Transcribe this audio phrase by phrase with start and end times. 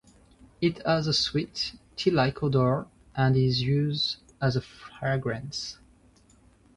[0.61, 5.77] It has a sweet, tea-like odor and is used as a fragrance.